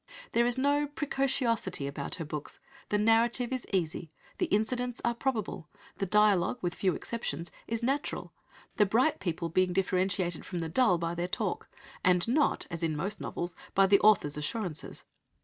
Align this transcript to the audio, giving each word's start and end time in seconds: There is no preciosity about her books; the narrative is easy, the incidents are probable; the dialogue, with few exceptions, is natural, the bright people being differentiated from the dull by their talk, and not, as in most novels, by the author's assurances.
There 0.31 0.47
is 0.47 0.57
no 0.57 0.87
preciosity 0.87 1.85
about 1.85 2.15
her 2.15 2.25
books; 2.25 2.59
the 2.89 2.97
narrative 2.97 3.53
is 3.53 3.67
easy, 3.71 4.11
the 4.39 4.47
incidents 4.47 4.99
are 5.05 5.13
probable; 5.13 5.69
the 5.97 6.07
dialogue, 6.07 6.57
with 6.63 6.73
few 6.73 6.95
exceptions, 6.95 7.51
is 7.67 7.83
natural, 7.83 8.33
the 8.77 8.87
bright 8.87 9.19
people 9.19 9.47
being 9.49 9.73
differentiated 9.73 10.43
from 10.43 10.57
the 10.57 10.69
dull 10.69 10.97
by 10.97 11.13
their 11.13 11.27
talk, 11.27 11.69
and 12.03 12.27
not, 12.27 12.65
as 12.71 12.81
in 12.81 12.97
most 12.97 13.21
novels, 13.21 13.55
by 13.75 13.85
the 13.85 13.99
author's 13.99 14.37
assurances. 14.37 15.05